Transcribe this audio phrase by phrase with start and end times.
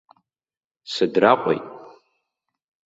[0.91, 1.65] Сыдраҟәеит!